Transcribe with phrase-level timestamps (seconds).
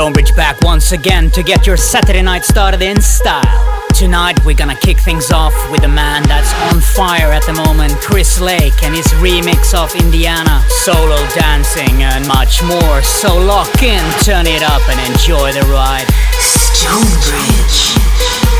[0.00, 3.84] Stonebridge back once again to get your Saturday night started in style.
[3.94, 7.92] Tonight we're gonna kick things off with a man that's on fire at the moment,
[7.96, 13.02] Chris Lake, and his remix of Indiana, solo dancing, and much more.
[13.02, 16.06] So lock in, turn it up, and enjoy the ride.
[16.38, 18.59] Stonebridge.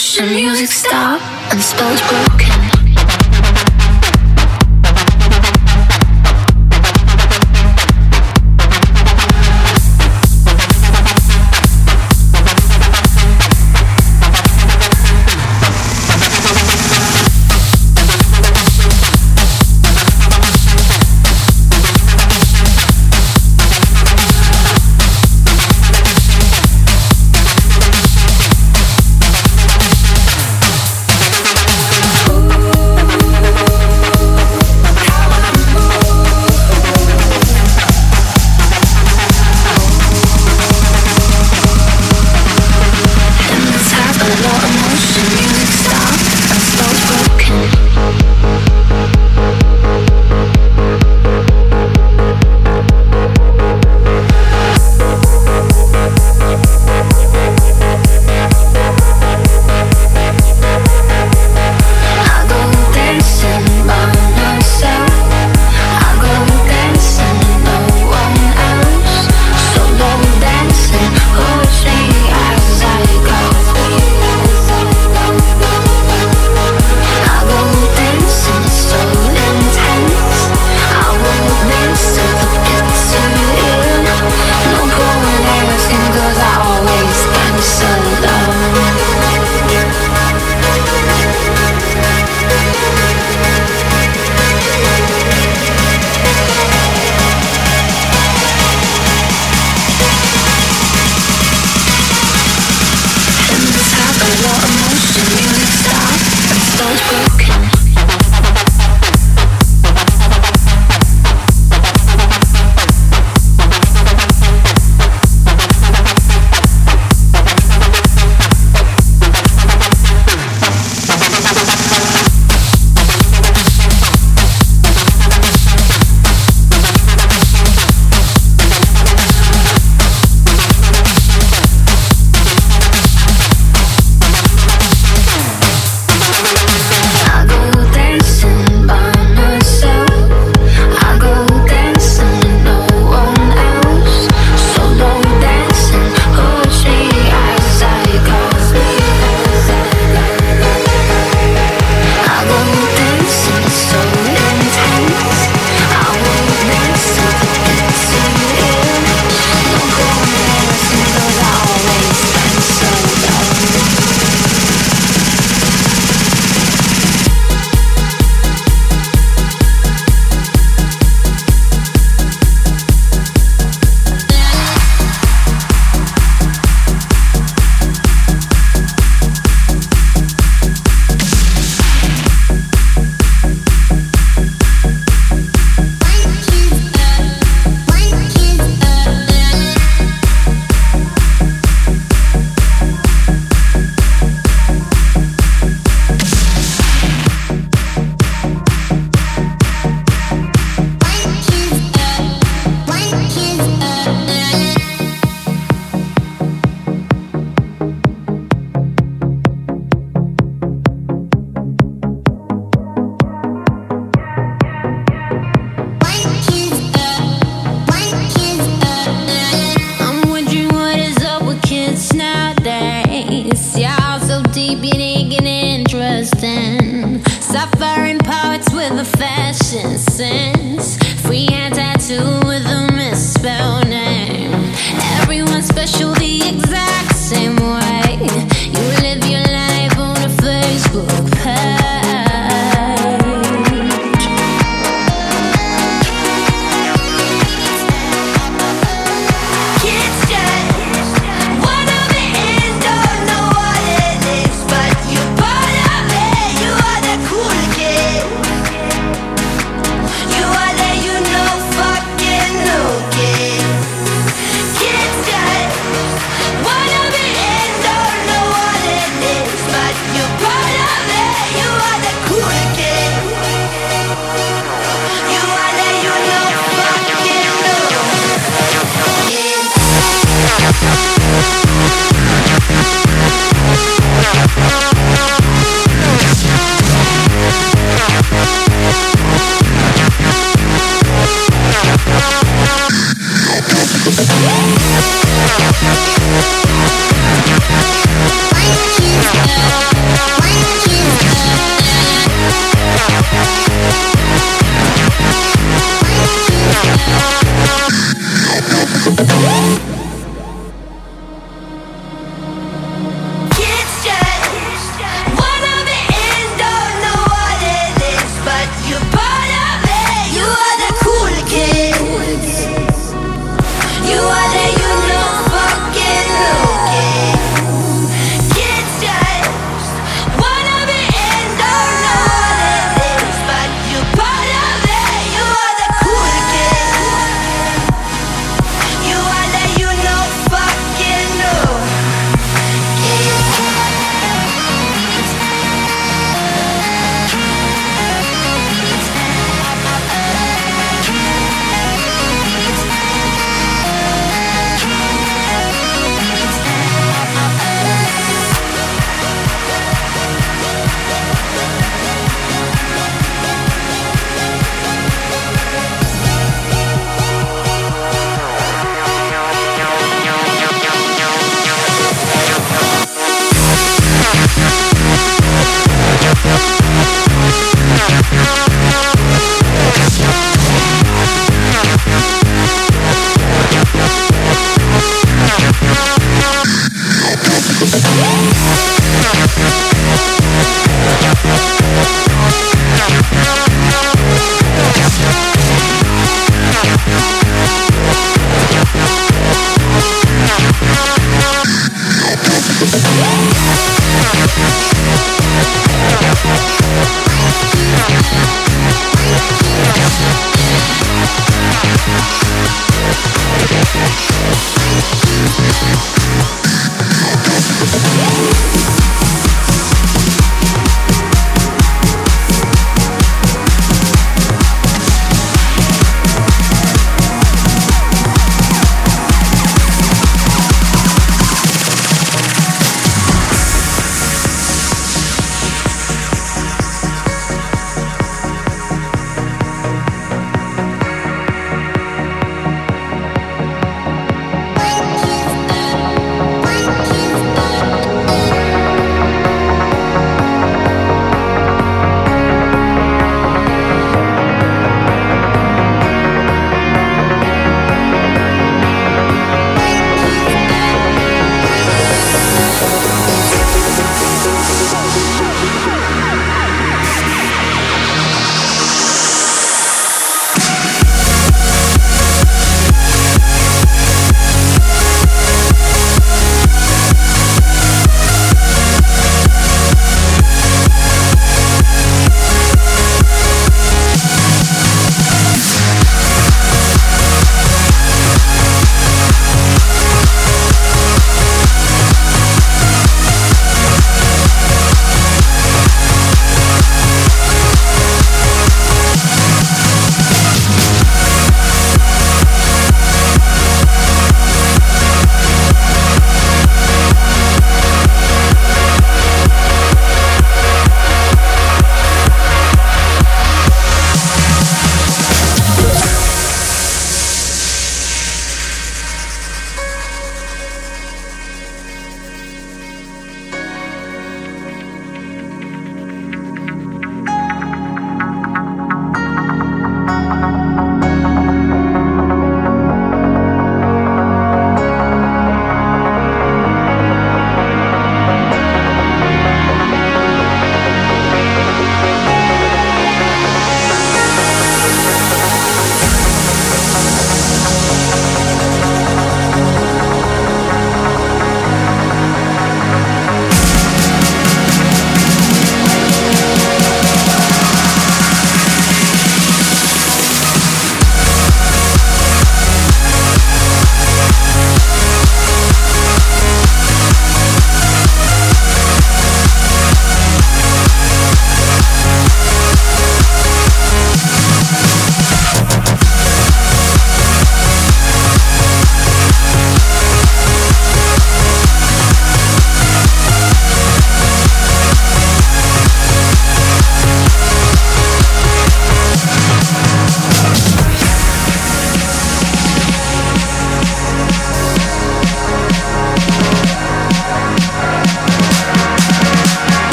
[0.00, 1.20] Emotion, music stop
[1.52, 2.49] and spells broken.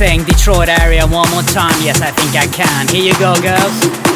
[0.00, 1.74] Detroit area one more time?
[1.84, 2.88] Yes, I think I can.
[2.88, 4.09] Here you go, smile.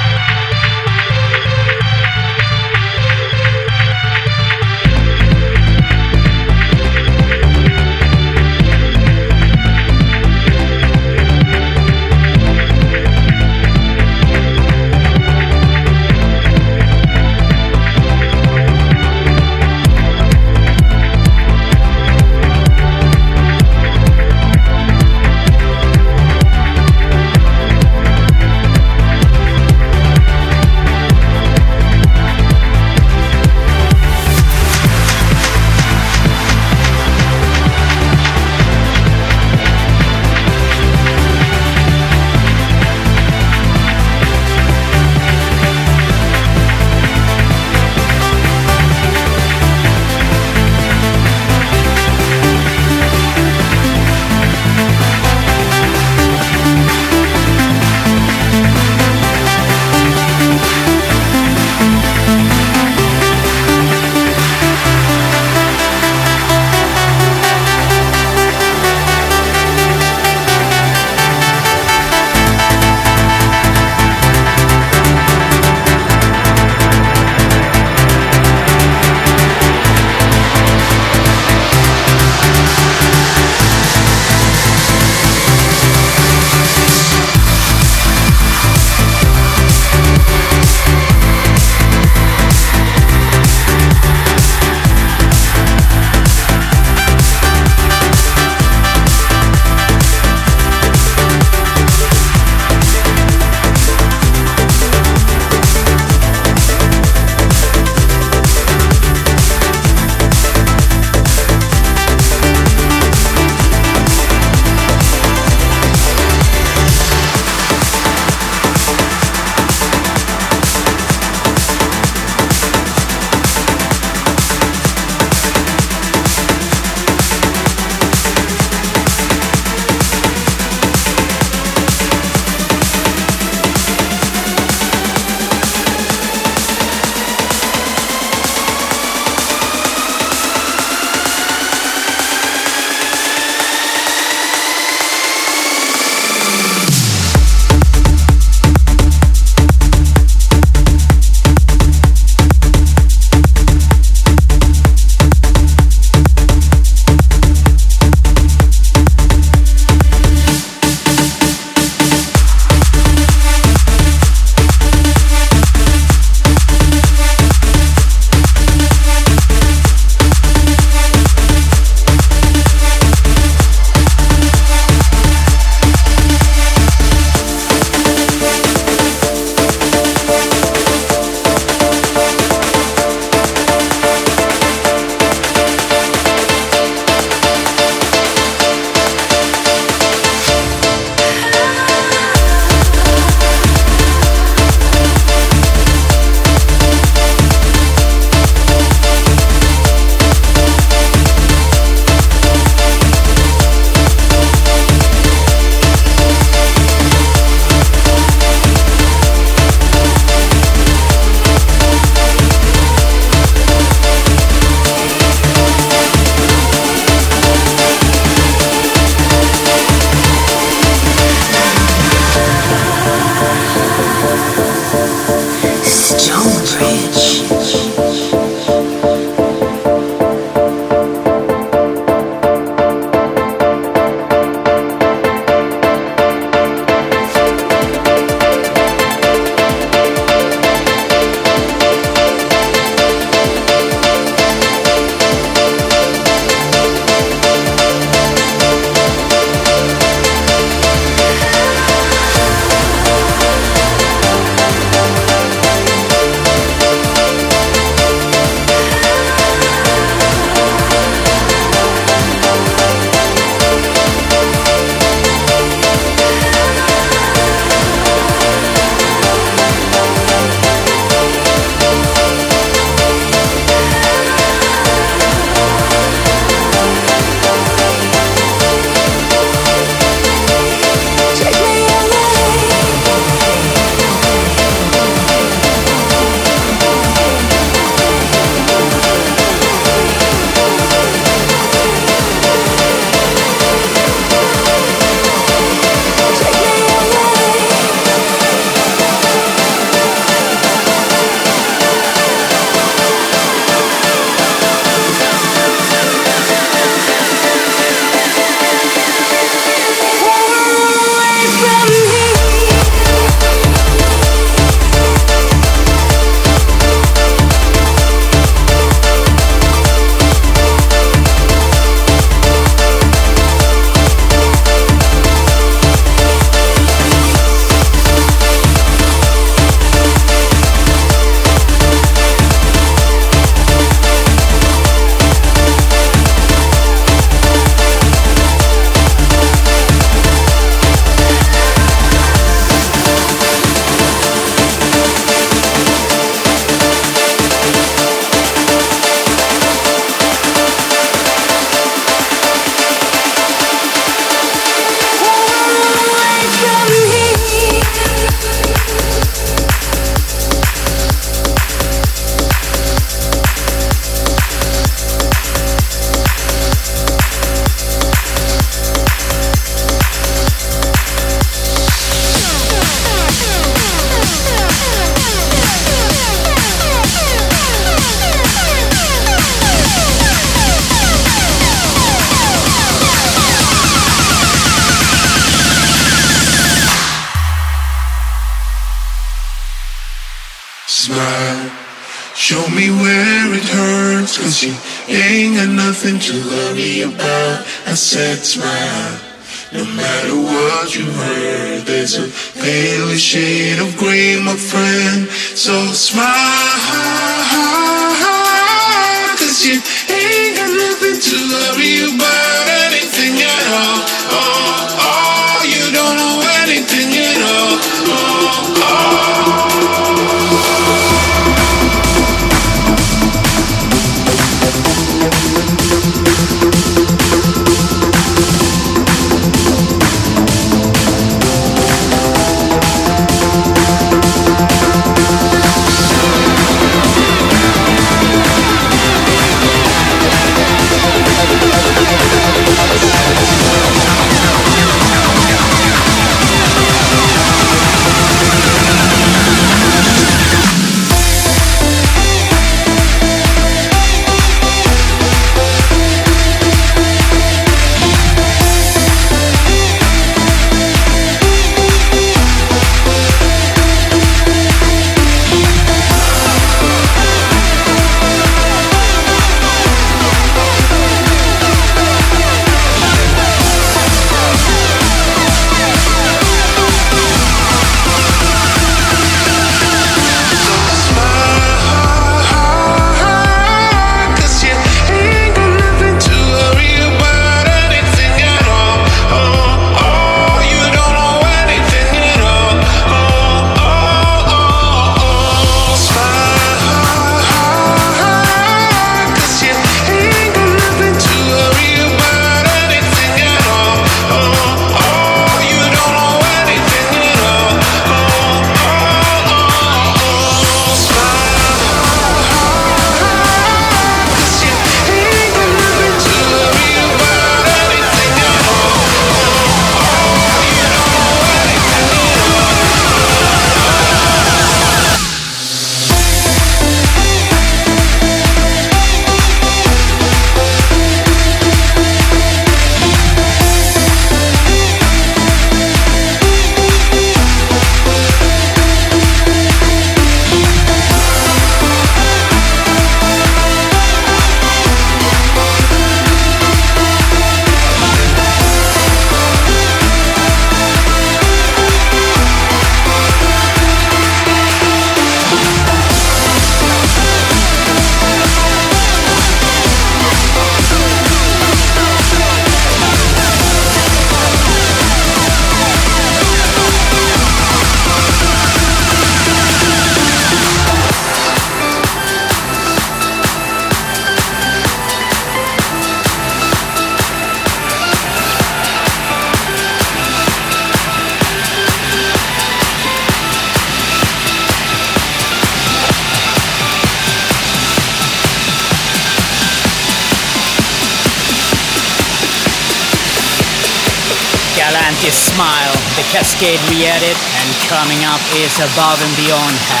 [598.53, 600.00] Is Above and Beyond Hello.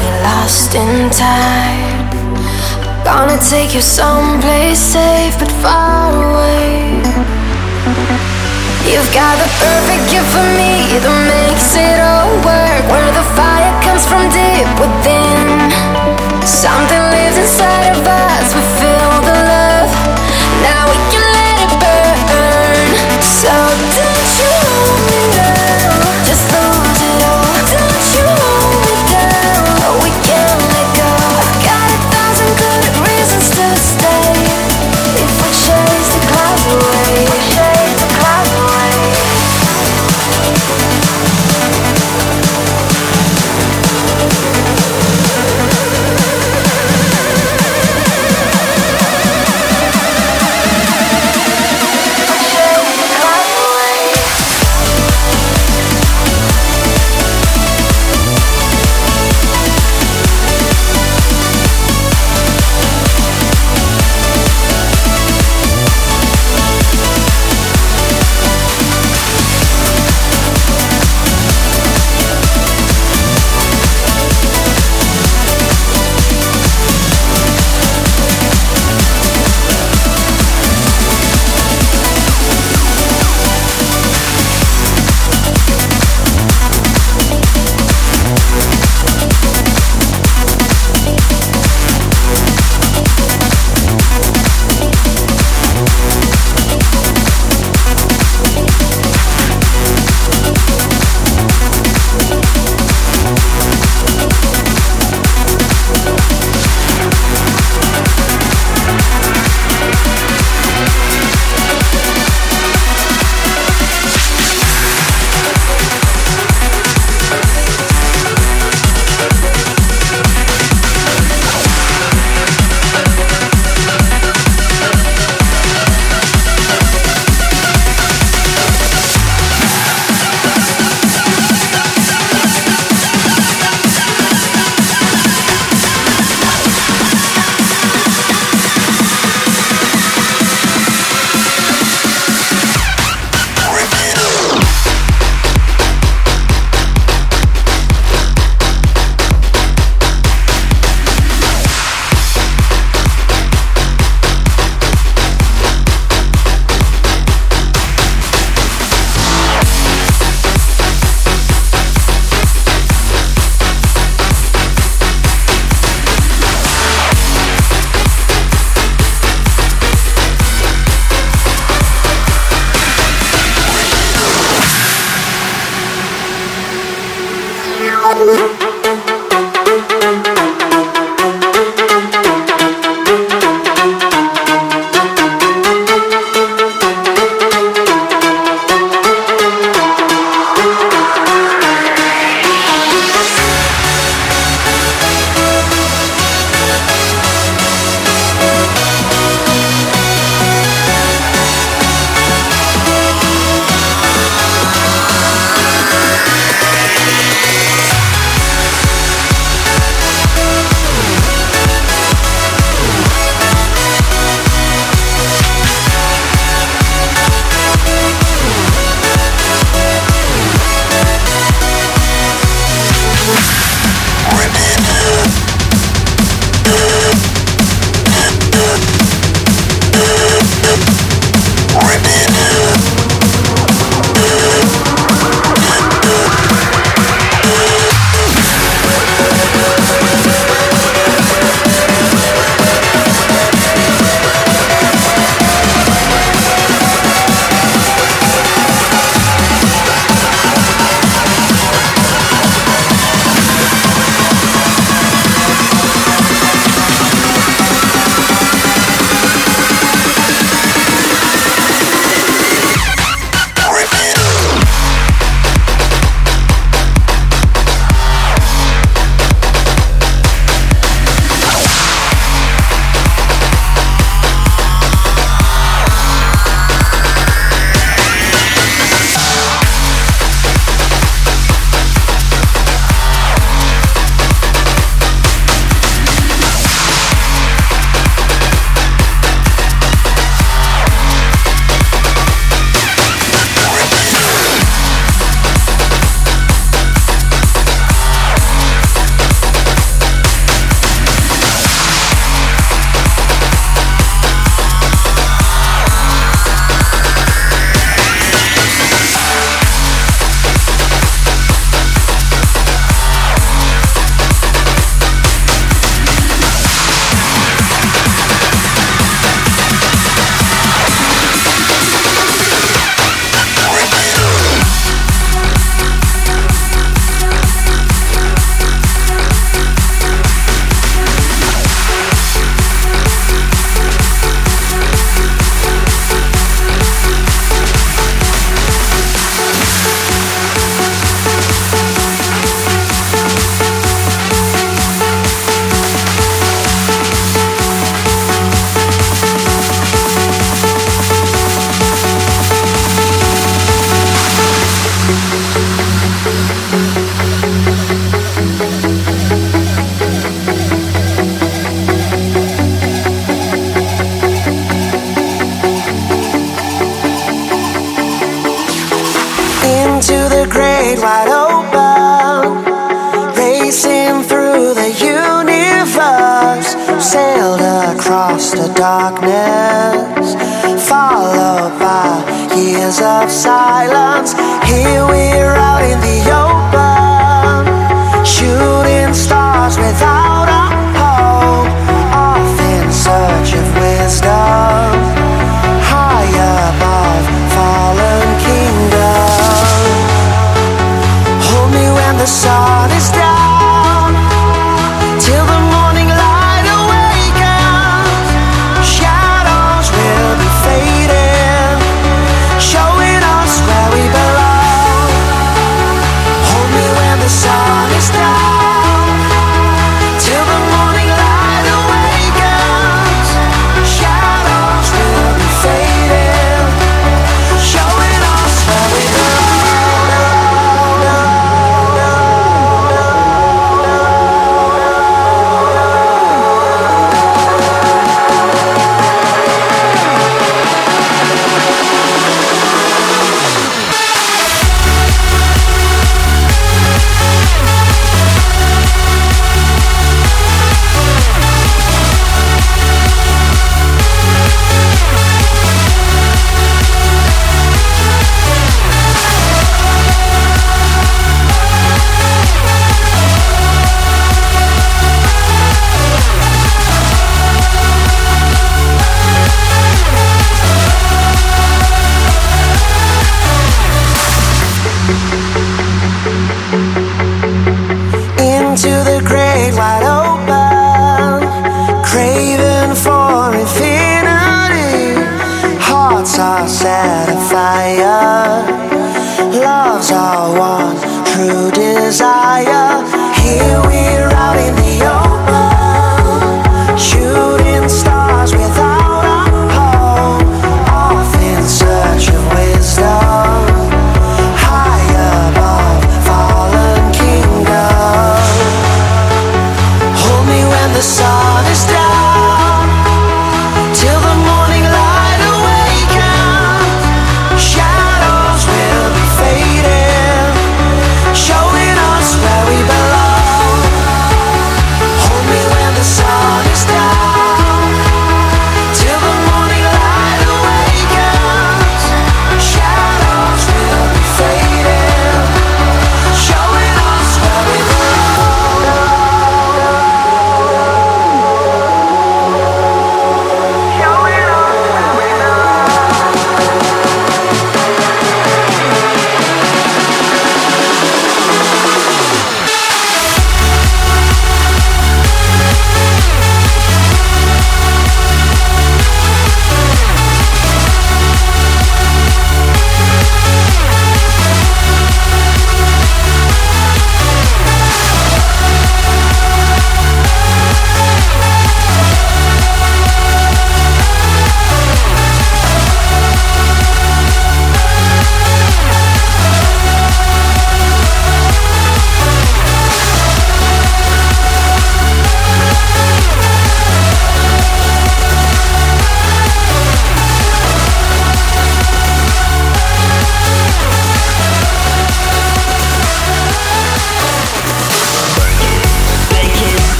[0.00, 2.06] be lost in time.
[3.08, 7.02] I'm gonna take you someplace safe but far away.
[8.84, 10.72] You've got the perfect gift for me
[11.02, 12.82] that makes it all work.
[12.92, 15.72] Where the fire comes from deep within,
[16.46, 18.46] something lives inside of us.
[18.54, 19.57] We feel the love.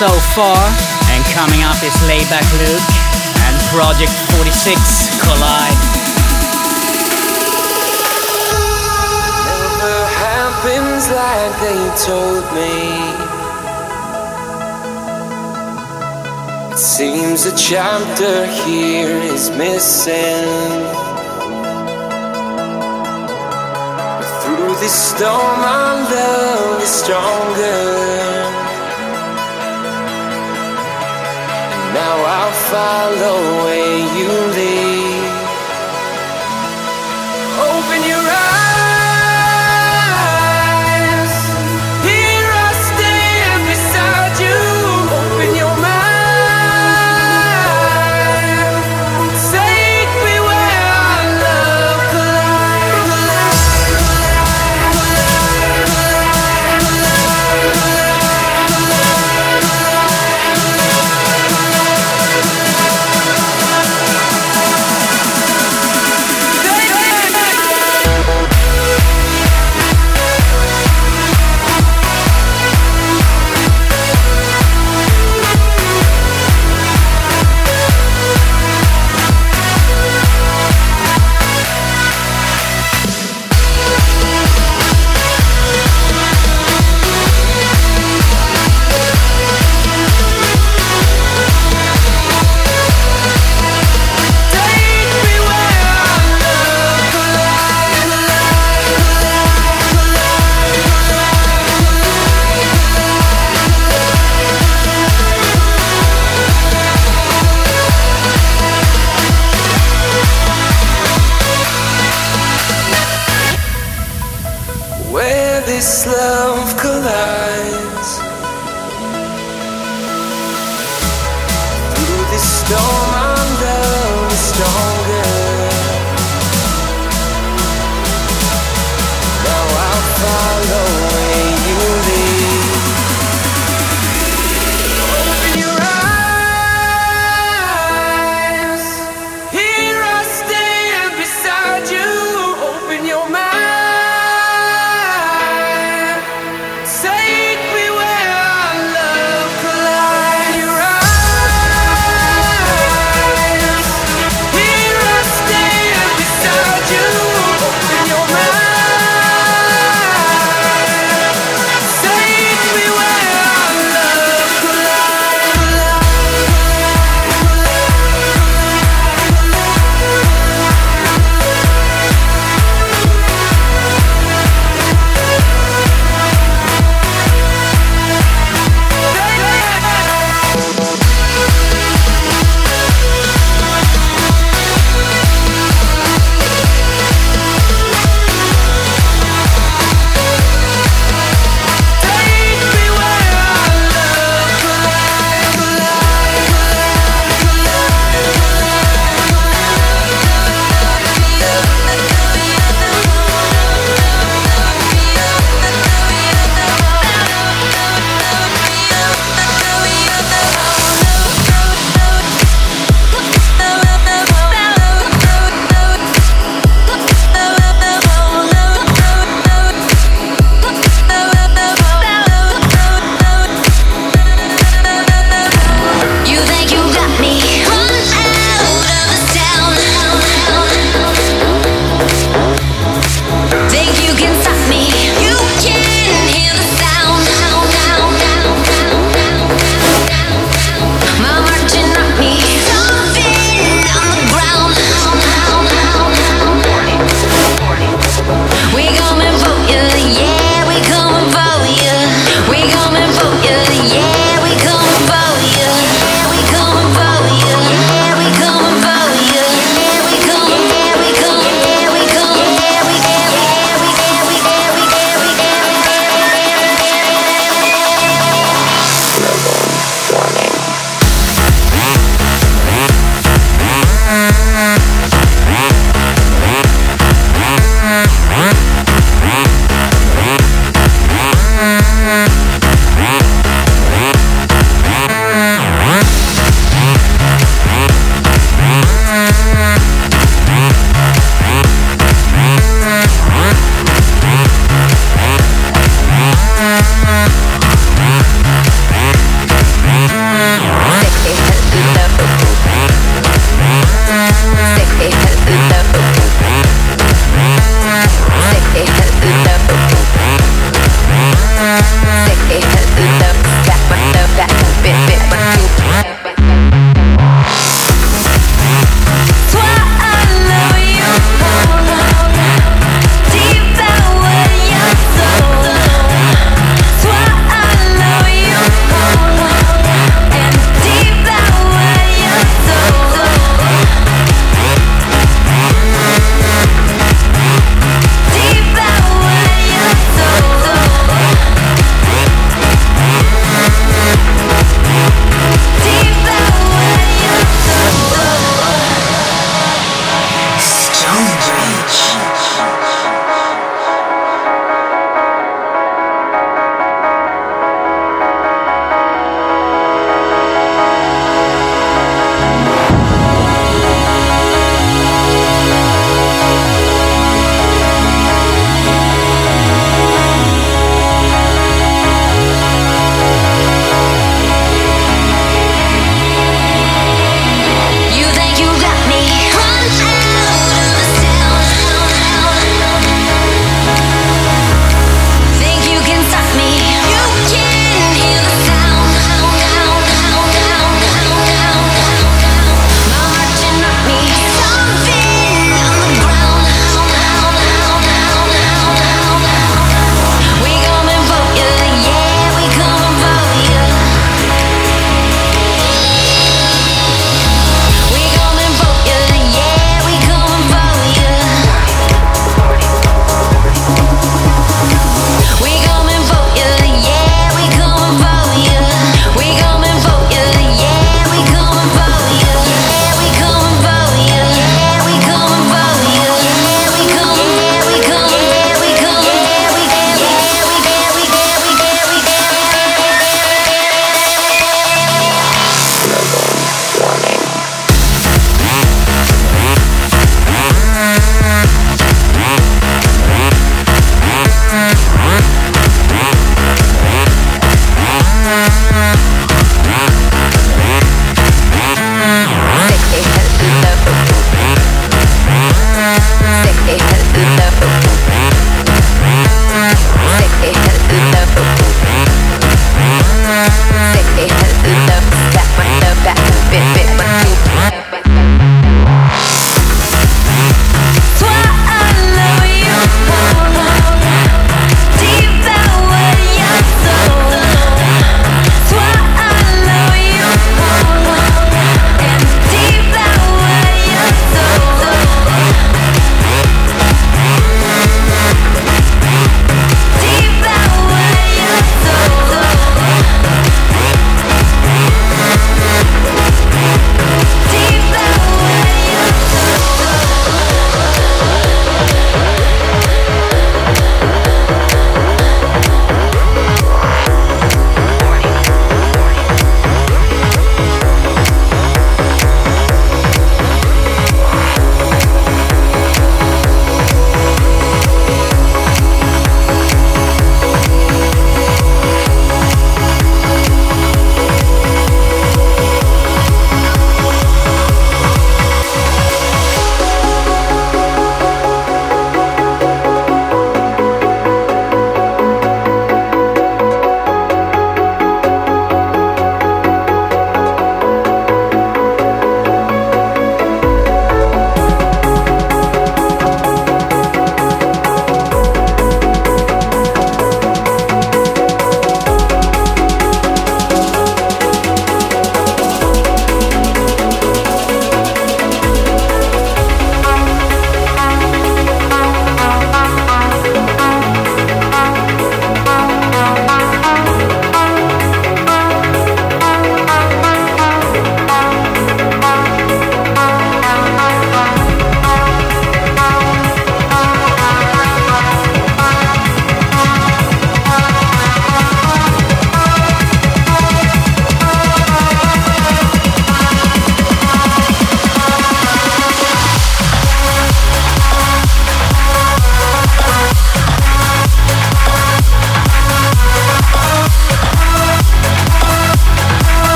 [0.00, 0.56] so far.
[1.12, 2.88] And coming up is Laidback Luke
[3.44, 5.09] and Project 46.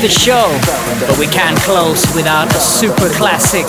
[0.00, 0.48] the show,
[1.06, 3.66] but we can't close without a super classic.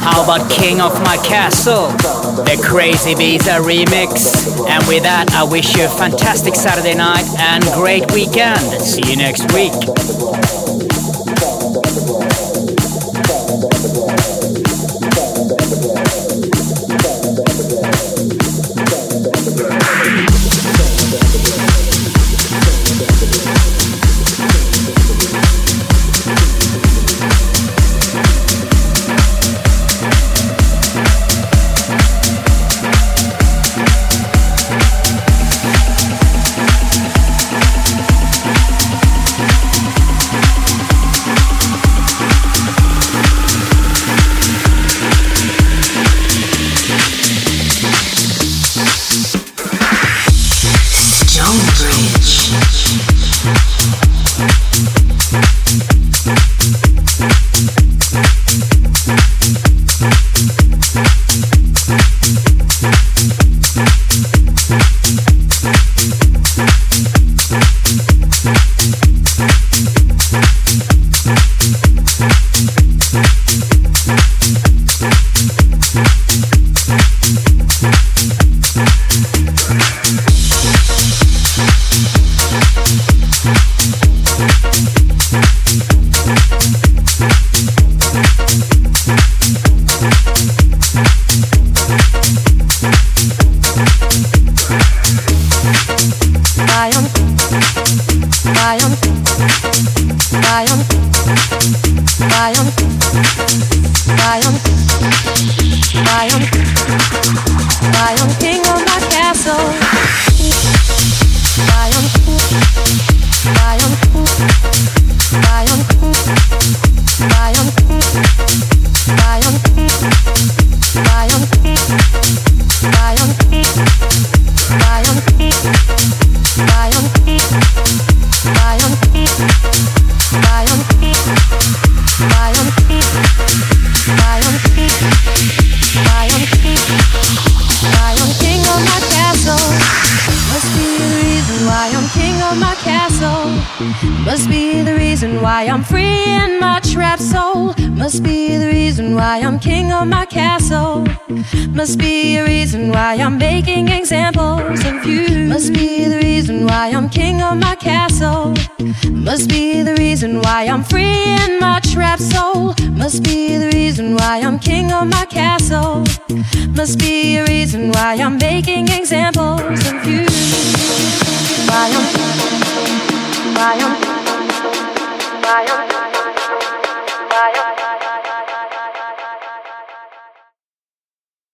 [0.00, 1.88] How about King of My Castle?
[2.44, 4.46] The Crazy Visa remix.
[4.68, 8.60] And with that, I wish you a fantastic Saturday night and great weekend.
[8.82, 9.72] See you next week.